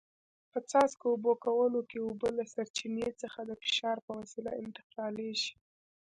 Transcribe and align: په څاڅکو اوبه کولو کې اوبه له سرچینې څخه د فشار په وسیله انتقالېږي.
په 0.51 0.59
څاڅکو 0.69 1.05
اوبه 1.13 1.33
کولو 1.45 1.79
کې 1.89 1.97
اوبه 2.05 2.29
له 2.37 2.43
سرچینې 2.53 3.07
څخه 3.21 3.39
د 3.45 3.51
فشار 3.61 3.97
په 4.05 4.11
وسیله 4.19 4.51
انتقالېږي. 4.63 5.51